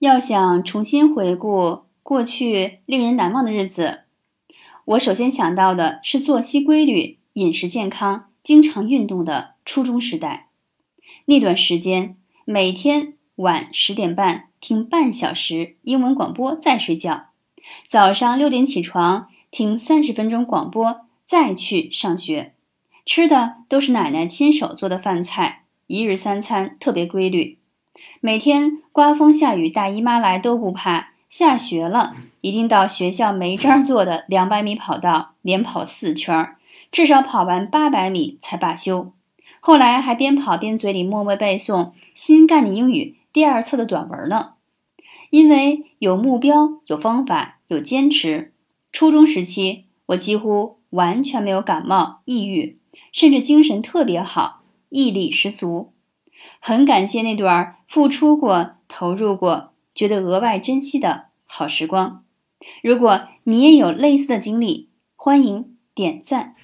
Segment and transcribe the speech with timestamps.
[0.00, 4.04] 要想重新回顾过去令人难忘的日子，
[4.86, 10.48] 我首先想到的是作息规律、饮食健康、经常运动的初中时代。
[11.26, 12.16] 那段时间，
[12.46, 17.26] 每天晚十点半听半小时英文广播再睡觉，
[17.86, 22.54] 早上六点起床听三十分钟广播再去上学，
[23.04, 27.59] 吃的都是奶奶亲手做的饭菜，一日三餐特别规律。
[28.22, 31.12] 每天刮风下雨，大姨妈来都不怕。
[31.30, 36.54] 下学了，一定到学校没章做的两百米跑道连跑四圈，
[36.92, 39.12] 至少跑完八百米才罢休。
[39.60, 44.54] 后来还边跑边嘴里默默背诵新概念英语第二册的短文呢。
[45.30, 48.52] 因为有目标、有方法、有坚持，
[48.92, 52.76] 初中时期我几乎完全没有感冒、抑郁，
[53.12, 55.94] 甚至精神特别好，毅力十足。
[56.60, 62.24] 很感谢那段付出过、投入过、觉得额外珍惜的好时光。
[62.82, 66.54] 如果你也有类似的经历，欢迎点赞。